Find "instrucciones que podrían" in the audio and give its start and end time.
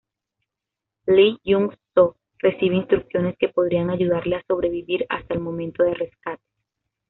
2.75-3.91